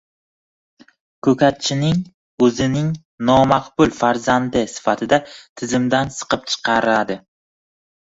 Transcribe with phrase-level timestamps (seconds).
[1.25, 1.89] ko‘katchini
[2.45, 2.87] o‘zining
[3.29, 5.19] nomaqbul farzandi sifatida
[5.61, 7.19] tizimdan siqib chiqaradi